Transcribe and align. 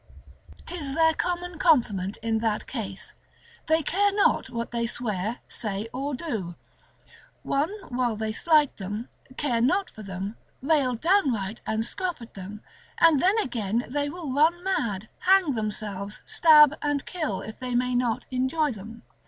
'Tis 0.65 0.95
their 0.95 1.13
common 1.13 1.59
compliment 1.59 2.17
in 2.23 2.39
that 2.39 2.65
case, 2.65 3.13
they 3.67 3.83
care 3.83 4.11
not 4.11 4.49
what 4.49 4.71
they 4.71 4.87
swear, 4.87 5.41
say 5.47 5.87
or 5.93 6.15
do: 6.15 6.55
One 7.43 7.69
while 7.89 8.15
they 8.15 8.31
slight 8.31 8.77
them, 8.77 9.09
care 9.37 9.61
not 9.61 9.91
for 9.91 10.01
them, 10.01 10.37
rail 10.59 10.95
downright 10.95 11.61
and 11.67 11.85
scoff 11.85 12.19
at 12.19 12.33
them, 12.33 12.61
and 12.97 13.21
then 13.21 13.37
again 13.37 13.85
they 13.87 14.09
will 14.09 14.33
run 14.33 14.63
mad, 14.63 15.07
hang 15.19 15.53
themselves, 15.53 16.23
stab 16.25 16.73
and 16.81 17.05
kill, 17.05 17.41
if 17.41 17.59
they 17.59 17.75
may 17.75 17.93
not 17.93 18.25
enjoy 18.31 18.71
them. 18.71 19.03